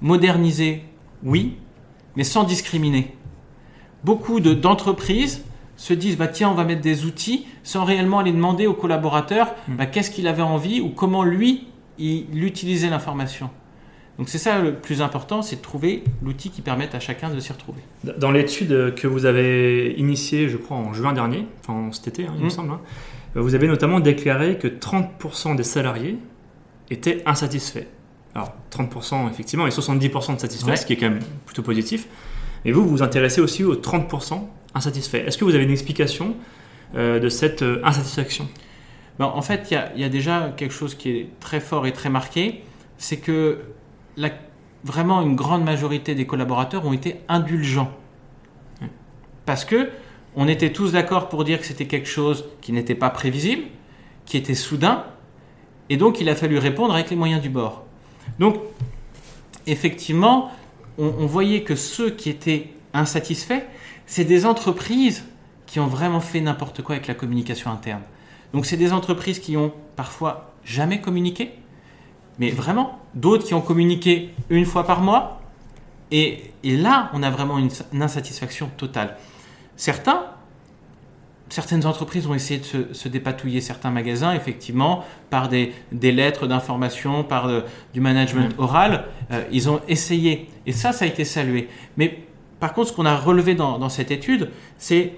[0.00, 0.82] moderniser,
[1.22, 1.56] oui,
[2.16, 3.14] mais sans discriminer.
[4.04, 5.44] Beaucoup d'entreprises
[5.76, 9.54] se disent bah tiens on va mettre des outils sans réellement aller demander au collaborateur
[9.68, 9.76] hmm.
[9.76, 11.68] bah, qu'est-ce qu'il avait envie ou comment lui
[12.00, 13.50] il utilisait l'information.
[14.18, 17.38] Donc c'est ça le plus important, c'est de trouver l'outil qui permette à chacun de
[17.38, 17.80] s'y retrouver.
[18.18, 22.32] Dans l'étude que vous avez initiée, je crois, en juin dernier, enfin cet été, hein,
[22.36, 22.50] il me hmm.
[22.50, 22.80] semble, hein,
[23.34, 26.18] vous avez notamment déclaré que 30% des salariés
[26.90, 27.86] étaient insatisfaits.
[28.34, 32.06] Alors 30% effectivement et 70% de satisfaits, ce qui est quand même plutôt positif.
[32.64, 34.42] Mais vous, vous vous intéressez aussi aux 30%
[34.74, 35.24] insatisfaits.
[35.26, 36.36] Est-ce que vous avez une explication
[36.94, 38.48] euh, de cette euh, insatisfaction?
[39.18, 42.10] Ben, En fait, il y, a déjà quelque chose qui est très fort et très
[42.10, 42.62] marqué,
[42.98, 43.60] c'est que
[44.16, 44.30] la,
[44.84, 47.92] vraiment une grande majorité des collaborateurs ont été indulgents.
[49.46, 49.90] Parce que
[50.36, 53.62] on était tous d'accord pour dire que c'était quelque chose qui n'était pas prévisible,
[54.26, 55.04] qui était soudain,
[55.90, 57.84] et donc il a fallu répondre avec les moyens du bord.
[58.38, 58.56] Donc,
[59.66, 60.50] effectivement,
[60.98, 63.62] on, voyait que ceux qui étaient insatisfaits,
[64.06, 65.24] c'est des entreprises
[65.66, 68.02] qui ont vraiment fait n'importe quoi avec la communication interne.
[68.52, 71.52] Donc, c'est des entreprises qui ont parfois jamais communiqué,
[72.38, 75.40] mais vraiment, d'autres qui ont communiqué une fois par mois,
[76.10, 79.16] et, là, on a vraiment une insatisfaction totale.
[79.76, 80.24] Certains
[81.48, 87.46] certaines entreprises ont essayé de se, dépatouiller certains magasins, effectivement, par des, lettres d'information, par
[87.46, 87.60] euh,
[87.94, 89.06] du management oral.
[89.30, 90.48] Euh, ils ont essayé.
[90.66, 91.68] Et ça, ça a été salué.
[91.96, 92.24] Mais
[92.60, 95.14] par contre, ce qu'on a relevé dans, cette étude, c'est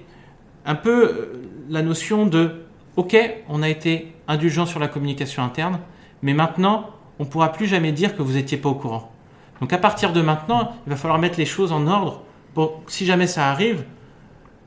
[0.65, 2.61] un peu euh, la notion de
[2.97, 3.17] OK,
[3.49, 5.79] on a été indulgent sur la communication interne,
[6.21, 9.11] mais maintenant, on ne pourra plus jamais dire que vous n'étiez pas au courant.
[9.59, 12.21] Donc à partir de maintenant, il va falloir mettre les choses en ordre
[12.53, 13.85] pour si jamais ça arrive,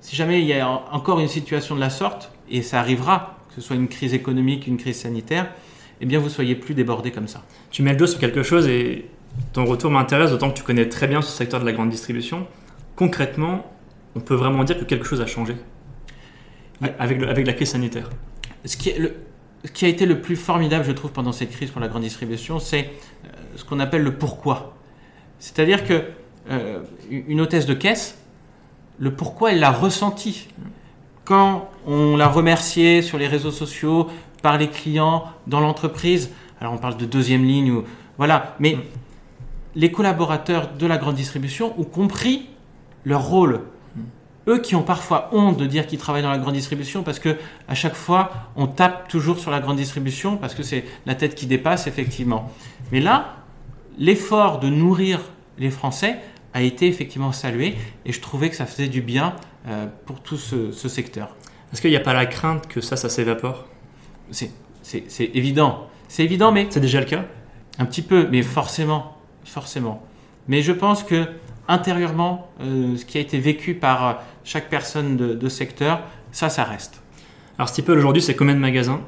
[0.04, 3.54] si jamais il y a encore une situation de la sorte, et ça arrivera, que
[3.54, 5.50] ce soit une crise économique, une crise sanitaire,
[6.02, 7.42] eh bien vous soyez plus débordés comme ça.
[7.70, 9.08] Tu mets le doigt sur quelque chose et
[9.54, 12.46] ton retour m'intéresse, d'autant que tu connais très bien ce secteur de la grande distribution.
[12.96, 13.64] Concrètement,
[14.14, 15.56] on peut vraiment dire que quelque chose a changé
[16.98, 18.10] avec, avec la crise sanitaire.
[18.66, 19.14] Ce qui, est le,
[19.64, 22.02] ce qui a été le plus formidable, je trouve, pendant cette crise pour la grande
[22.02, 22.90] distribution, c'est
[23.24, 24.76] euh, ce qu'on appelle le pourquoi.
[25.38, 26.02] C'est-à-dire que
[26.50, 28.18] euh, une hôtesse de caisse,
[28.98, 30.48] le pourquoi elle l'a ressenti.
[31.24, 34.08] Quand on l'a remercié sur les réseaux sociaux,
[34.42, 36.30] par les clients, dans l'entreprise,
[36.60, 37.84] alors on parle de deuxième ligne, ou,
[38.18, 38.78] voilà, mais
[39.74, 42.46] les collaborateurs de la grande distribution ont compris
[43.04, 43.62] leur rôle.
[44.46, 47.36] Eux qui ont parfois honte de dire qu'ils travaillent dans la grande distribution parce que
[47.66, 51.34] à chaque fois on tape toujours sur la grande distribution parce que c'est la tête
[51.34, 52.52] qui dépasse effectivement.
[52.92, 53.36] Mais là,
[53.98, 55.20] l'effort de nourrir
[55.58, 56.18] les Français
[56.54, 57.74] a été effectivement salué
[58.06, 59.34] et je trouvais que ça faisait du bien
[59.66, 61.34] euh, pour tout ce, secteur.
[61.72, 63.66] Est-ce qu'il n'y a pas la crainte que ça, ça s'évapore?
[64.30, 64.50] C'est
[65.34, 65.88] évident.
[66.08, 66.68] C'est évident, mais...
[66.70, 67.24] C'est déjà le cas?
[67.78, 69.18] Un petit peu, mais forcément.
[69.44, 70.06] Forcément.
[70.46, 71.26] Mais je pense que
[71.66, 74.12] intérieurement, euh, ce qui a été vécu par euh,
[74.44, 77.02] chaque personne de, secteur, ça, ça reste.
[77.58, 79.00] Alors Steeple aujourd'hui, c'est combien de magasins?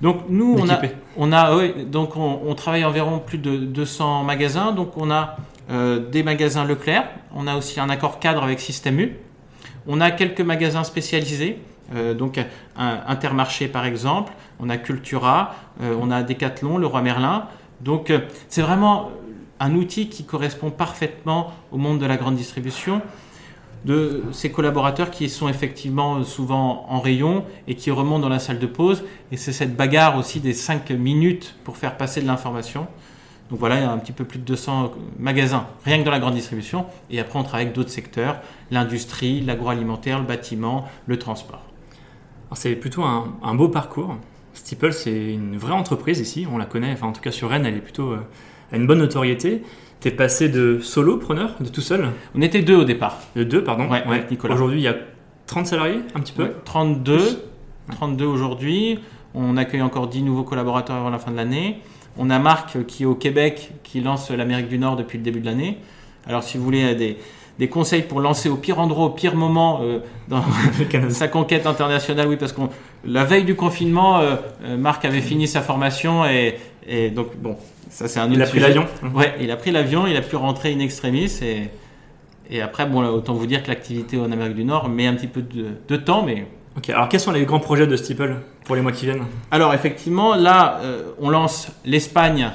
[0.00, 0.80] Donc nous, on a,
[1.16, 4.72] on a, donc on, on, travaille environ plus de 200 magasins.
[4.72, 5.36] Donc on a
[5.68, 7.08] des magasins Leclerc.
[7.34, 9.16] On a aussi un accord cadre avec Système U.
[9.86, 11.58] On a quelques magasins spécialisés,
[11.94, 12.38] euh, donc
[12.76, 14.32] un Intermarché par exemple.
[14.58, 17.46] On a Cultura, euh, on a Decathlon, Leroy Merlin.
[17.80, 18.12] Donc
[18.48, 19.10] c'est vraiment
[19.60, 23.00] un outil qui correspond parfaitement au monde de la grande distribution.
[23.84, 28.58] de ces collaborateurs qui sont effectivement souvent en rayon et qui remontent dans la salle
[28.58, 29.04] de pause.
[29.30, 32.88] Et c'est cette bagarre aussi des 5 minutes pour faire passer de l'information.
[33.50, 36.10] Donc voilà, il y a un petit peu plus de 200 magasins, rien que dans
[36.10, 36.86] la grande distribution.
[37.10, 41.62] Et après, on travaille avec d'autres secteurs, l'industrie, l'agroalimentaire, le bâtiment, le transport.
[42.54, 44.16] C'est plutôt un, beau parcours.
[44.54, 47.66] Steeple, c'est une vraie entreprise ici, on la connaît, enfin en tout cas sur Rennes,
[47.66, 48.18] elle est plutôt euh,
[48.72, 49.62] à une bonne notoriété.
[50.00, 52.08] Tu es passé de solopreneur, de tout seul?
[52.34, 53.18] On était deux au départ.
[53.34, 54.54] De deux, pardon Ouais, Nicolas.
[54.54, 54.96] Aujourd'hui, il y a
[55.46, 56.52] 30 salariés, un petit peu?
[56.64, 57.42] 32,
[57.92, 58.98] 32 aujourd'hui.
[59.34, 61.82] On accueille encore 10 nouveaux collaborateurs avant la fin de l'année.
[62.18, 65.40] On a Marc qui est au Québec, qui lance l'Amérique du Nord depuis le début
[65.40, 65.78] de l'année.
[66.26, 67.18] Alors si vous voulez des,
[67.58, 70.42] des conseils pour lancer au pire endroit, au pire moment euh, dans
[71.10, 72.68] sa conquête internationale, oui, parce qu'on
[73.04, 77.56] la veille du confinement, euh, euh, Marc avait fini sa formation et, et donc bon,
[77.90, 78.86] ça c'est un autre Il a pris l'avion.
[79.14, 81.68] Ouais, il a pris l'avion, il a pu rentrer in extremis et
[82.48, 85.26] et après bon, autant vous dire que l'activité en Amérique du Nord met un petit
[85.26, 88.76] peu de, de temps, mais Ok, alors quels sont les grands projets de Steeple pour
[88.76, 89.24] les mois qui viennent?
[89.50, 92.50] Alors effectivement, là, euh, on lance l'Espagne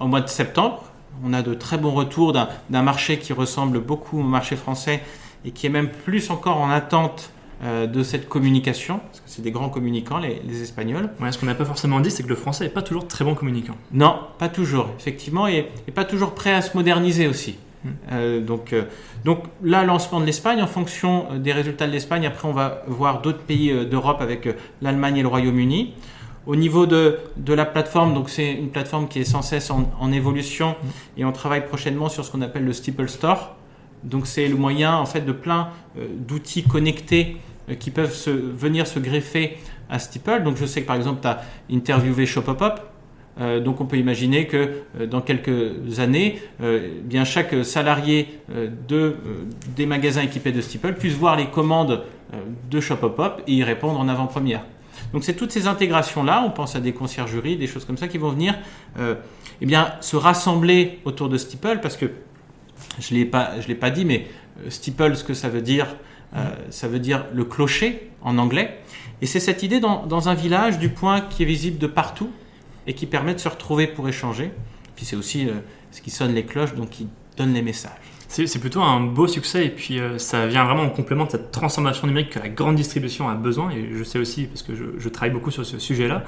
[0.00, 0.84] au mois de septembre.
[1.24, 5.02] On a de très bons retours d'un marché qui ressemble beaucoup au marché français
[5.44, 7.30] et qui est même plus encore en attente
[7.64, 11.08] euh, de cette communication, parce que c'est des grands communicants, les, Espagnols.
[11.20, 13.24] Ouais, ce qu'on n'a pas forcément dit, c'est que le français n'est pas toujours très
[13.24, 13.76] bon communicant.
[13.92, 17.56] Non, pas toujours, effectivement, et, et pas toujours prêt à se moderniser aussi.
[18.12, 18.84] Euh, donc, euh,
[19.24, 22.82] donc là, lancement de l'Espagne, en fonction euh, des résultats de l'Espagne, après on va
[22.86, 24.48] voir d'autres pays d'Europe avec
[24.82, 25.94] l'Allemagne et le Royaume-Uni.
[26.46, 30.12] Au niveau de, de, la plateforme, donc c'est une plateforme qui est sans cesse en,
[30.12, 30.76] évolution
[31.16, 33.56] et on travaille prochainement sur ce qu'on appelle le Steeple Store.
[34.04, 37.38] Donc c'est le moyen en fait de plein d'outils connectés
[37.80, 39.58] qui peuvent venir se greffer
[39.90, 40.44] à Steeple.
[40.44, 42.80] Donc je sais que par exemple tu as interviewé Shopopop,
[43.38, 48.40] euh, donc on peut imaginer que euh, dans quelques années, euh, bien chaque salarié
[48.88, 49.16] de,
[49.74, 52.02] des magasins équipés de Steeple puisse voir les commandes
[52.70, 54.64] de Shopopop et y répondre en avant-première.
[55.12, 58.18] Donc c'est toutes ces intégrations-là, on pense à des conciergeries, des choses comme ça qui
[58.18, 58.58] vont venir
[58.98, 62.06] eh bien, se rassembler autour de Steeple parce que
[62.98, 64.26] je ne l'ai pas, dit, mais
[64.68, 65.86] Steeple, ce que ça veut dire,
[66.70, 68.78] ça veut dire le clocher en anglais.
[69.22, 72.30] Et c'est cette idée dans un village du point qui est visible de partout,
[72.86, 74.52] et qui permet de se retrouver pour échanger.
[74.94, 75.54] Puis c'est aussi euh,
[75.90, 77.92] ce qui sonne les cloches, donc qui donne les messages.
[78.28, 81.52] C'est plutôt un beau succès et puis euh, ça vient vraiment en complément de cette
[81.52, 85.08] transformation numérique que la grande distribution a besoin et je sais aussi parce que je,
[85.08, 86.24] travaille beaucoup sur ce sujet-là.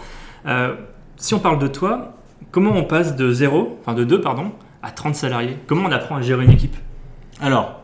[0.46, 0.76] Euh,
[1.16, 2.16] si on parle de toi,
[2.52, 5.56] comment on passe de 0, enfin de 2 pardon, à 30 salariés?
[5.66, 6.76] Comment on apprend à gérer une équipe?
[7.40, 7.82] Alors,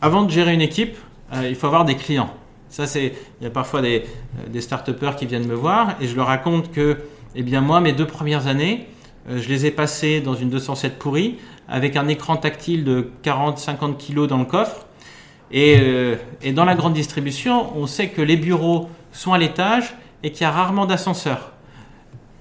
[0.00, 0.96] avant de gérer une équipe,
[1.42, 2.34] il faut avoir des clients.
[2.68, 4.04] Ça, c'est, il y a parfois des,
[4.48, 6.98] des start qui viennent me voir et je leur raconte que
[7.34, 8.88] eh bien moi, mes deux premières années,
[9.28, 13.96] euh, je les ai passées dans une 207 pourrie avec un écran tactile de 40-50
[13.96, 14.86] kg dans le coffre.
[15.54, 20.32] Euh, et, dans la grande distribution, on sait que les bureaux sont à l'étage et
[20.32, 21.52] qu'il y a rarement d'ascenseur.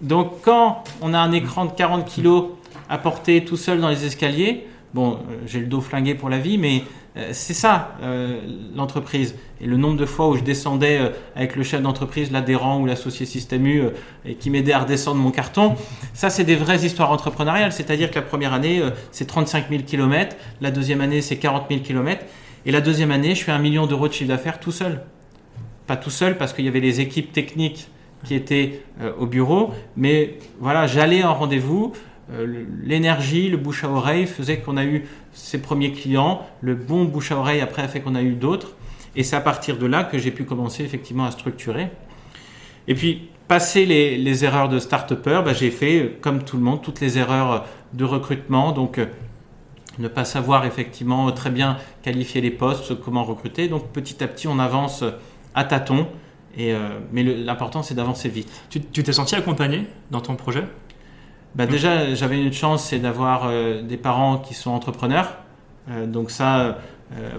[0.02, 2.46] Donc quand on a un écran de 40 kg
[2.90, 6.40] à porter tout seul dans les escaliers, bon, euh, j'ai le dos flingué pour la
[6.40, 6.84] vie, mais
[7.32, 8.42] c'est ça euh,
[8.76, 9.36] l'entreprise.
[9.62, 12.86] Et le nombre de fois où je descendais euh, avec le chef d'entreprise, l'adhérent ou
[12.86, 13.84] l'associé Système U,
[14.26, 15.76] et qui m'aidait à redescendre mon carton,
[16.14, 17.72] ça c'est des vraies histoires entrepreneuriales.
[17.72, 21.82] C'est-à-dire que la première année, c'est 35 000 km, la deuxième année, c'est 40 000
[21.82, 22.26] km,
[22.66, 25.04] et la deuxième année, je fais un million d'euros de chiffre d'affaires tout seul.
[25.86, 27.90] Pas tout seul parce qu'il y avait les équipes techniques
[28.24, 28.84] qui étaient
[29.20, 31.92] au bureau, mais voilà, j'allais en rendez-vous.
[32.32, 36.46] Euh, l'énergie, le bouche à oreille faisait qu'on a eu ses premiers clients.
[36.62, 38.76] Le bon bouche à oreille après a fait qu'on a eu d'autres.
[39.16, 41.90] Et c'est à partir de là que j'ai pu commencer effectivement à structurer.
[42.88, 47.00] Et puis, passer les, erreurs de start-upper, bah, j'ai fait, comme tout le monde, toutes
[47.00, 48.72] les erreurs de recrutement.
[48.72, 49.06] Donc, euh,
[50.00, 53.68] ne pas savoir effectivement très bien qualifier les postes, comment recruter.
[53.68, 55.04] Donc, petit à petit, on avance
[55.54, 56.08] à tâtons.
[56.58, 58.50] Et, euh, mais l'important, c'est d'avancer vite.
[58.70, 60.64] Tu t'es senti accompagné dans ton projet?
[61.56, 65.38] Bah déjà, j'avais une chance, c'est d'avoir euh, des parents qui sont entrepreneurs.
[65.90, 66.74] Euh, donc ça, euh,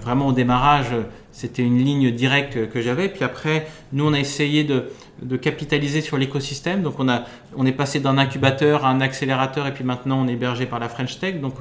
[0.01, 0.93] vraiment au démarrage,
[1.33, 3.09] c'était une ligne directe que j'avais.
[3.09, 4.85] Puis après, nous, on a essayé de,
[5.23, 6.83] de capitaliser sur l'écosystème.
[6.83, 7.25] Donc on, a,
[7.57, 10.79] on est passé d'un incubateur à un accélérateur et puis maintenant on est hébergé par
[10.79, 11.41] la French Tech.
[11.41, 11.55] Donc,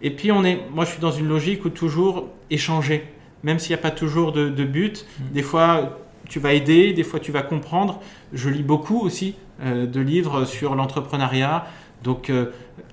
[0.00, 3.04] et puis on est, moi je suis dans une logique où toujours échanger,
[3.42, 5.04] même s'il n'y a pas toujours de, de but.
[5.04, 5.22] Mmh.
[5.34, 8.00] Des fois, tu vas aider, des fois tu vas comprendre.
[8.32, 11.66] Je lis beaucoup aussi euh, de livres sur l'entrepreneuriat.
[12.02, 12.52] Donc euh,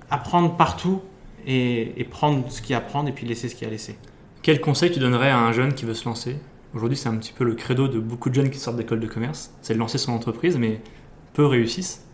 [0.10, 1.02] apprendre partout
[1.46, 3.69] et, prendre ce qu'il y a à prendre et puis laisser ce qu'il y a
[3.69, 3.98] à laisser.
[4.41, 6.38] Quel conseil tu donnerais à un jeune qui veut se lancer?
[6.74, 9.08] Aujourd'hui, c'est un petit peu le credo de beaucoup de jeunes qui sortent d'école de
[9.08, 10.82] commerce, c'est de lancer son entreprise, mais
[11.34, 12.06] peu réussissent.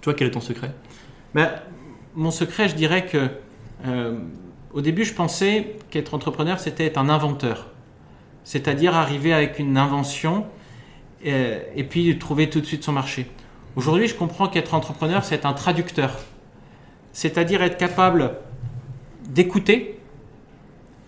[0.00, 0.72] Toi, quel est ton secret?
[1.34, 1.50] Ben,
[2.14, 3.28] Mon secret, je dirais que
[3.86, 4.18] euh,
[4.72, 7.68] au début, je pensais qu'être entrepreneur, c'était être un inventeur.
[8.44, 10.46] c'est-à-dire arriver avec une invention
[11.24, 13.26] et, puis trouver tout de suite son marché.
[13.76, 16.16] Aujourd'hui, je comprends qu'être entrepreneur, c'est être un traducteur,
[17.12, 18.36] c'est-à-dire être capable
[19.28, 19.98] d'écouter,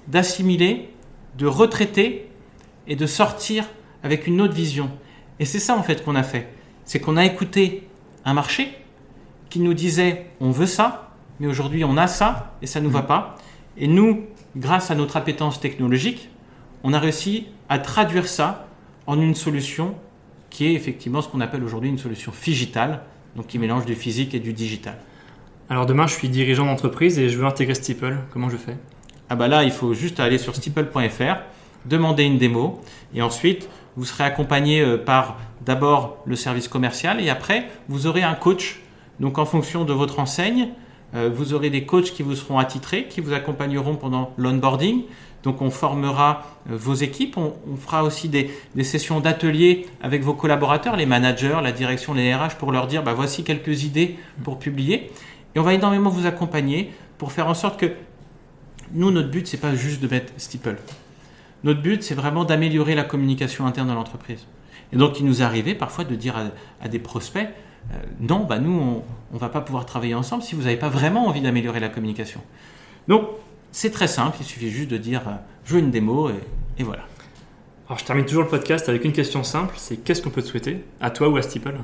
[0.09, 0.91] d'assimiler,
[1.39, 2.29] de retraiter
[2.87, 3.65] et de sortir
[4.03, 4.91] avec une autre vision.
[5.39, 6.49] Et c'est ça en fait qu'on a fait.
[6.85, 7.89] C'est qu'on a écouté
[8.25, 8.77] un marché
[9.49, 12.91] qui nous disait on veut ça, mais aujourd'hui on a ça et ça ne nous
[12.91, 13.37] va pas.
[13.77, 16.29] Et nous, grâce à notre appétence technologique,
[16.83, 18.67] on a réussi à traduire ça
[19.11, 19.97] en une solution
[20.51, 23.01] qui est effectivement ce qu'on appelle aujourd'hui une solution digitale,
[23.35, 24.99] donc qui mélange du physique et du digital.
[25.69, 28.19] Alors demain, je suis dirigeant d'entreprise et je veux intégrer Steeple.
[28.33, 28.77] Comment je fais?
[29.29, 31.41] Ah bah là, il faut juste aller sur steeple.fr,
[31.87, 32.81] demander une démo
[33.13, 38.23] et ensuite vous serez accompagné euh, par d'abord le service commercial et après vous aurez
[38.23, 38.81] un coach.
[39.19, 40.69] Donc en fonction de votre enseigne,
[41.17, 45.03] euh, vous aurez des coachs qui vous seront attitrés, qui vous accompagneront pendant l'onboarding.
[45.43, 48.51] Donc on formera euh, vos équipes, on, fera aussi des,
[48.85, 53.15] sessions d'ateliers avec vos collaborateurs, les managers, la direction, les RH, pour leur dire bah,
[53.15, 55.11] voici quelques idées pour publier.
[55.55, 57.93] Et on va énormément vous accompagner pour faire en sorte que
[58.93, 60.77] nous, notre but, c'est pas juste de mettre Steeple.
[61.65, 64.47] Notre but, c'est vraiment d'améliorer la communication interne de l'entreprise.
[64.93, 66.35] Et donc, il nous arrivé parfois de dire
[66.81, 67.49] à, des prospects
[67.93, 70.91] euh, non, bah nous, on ne va pas pouvoir travailler ensemble si vous n'avez pas
[70.91, 72.41] vraiment envie d'améliorer la communication.
[73.09, 73.29] Donc,
[73.73, 75.33] c'est très simple, il suffit juste de dire euh,
[75.65, 77.05] je veux une démo et, voilà.
[77.87, 80.47] Alors, je termine toujours le podcast avec une question simple c'est qu'est-ce qu'on peut te
[80.47, 81.75] souhaiter, à toi ou à Steeple?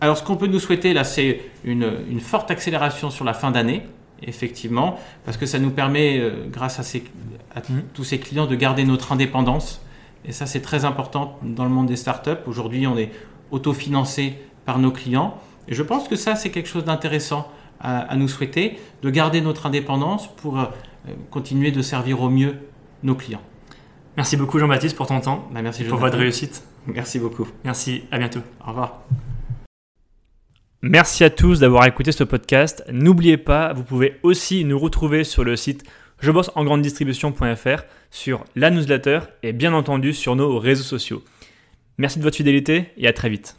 [0.00, 3.82] Alors, ce qu'on peut nous souhaiter là, c'est une, forte accélération sur la fin d'année,
[4.22, 7.82] effectivement, parce que ça nous permet, euh, grâce à, mmh.
[7.94, 9.80] tous ces clients, de garder notre indépendance.
[10.24, 12.30] Et ça, c'est très important dans le monde des startups.
[12.46, 13.12] Aujourd'hui, on est
[13.50, 15.38] autofinancé par nos clients.
[15.68, 17.48] Et je pense que ça, c'est quelque chose d'intéressant
[17.82, 20.66] à, nous souhaiter, de garder notre indépendance pour euh,
[21.30, 22.54] continuer de servir au mieux
[23.02, 23.42] nos clients.
[24.16, 25.48] Merci beaucoup Jean-Baptiste pour ton temps.
[25.52, 26.62] Bah, merci pour votre réussite.
[26.86, 27.48] Merci beaucoup.
[27.64, 28.40] Merci, à bientôt.
[28.64, 29.02] Au revoir.
[30.82, 32.84] Merci à tous d'avoir écouté ce podcast.
[32.90, 35.84] N'oubliez pas, vous pouvez aussi nous retrouver sur le site
[36.22, 41.22] je bosse en grande distribution.fr, sur la newsletter et bien entendu sur nos réseaux sociaux.
[41.98, 43.56] Merci de votre fidélité et à très vite.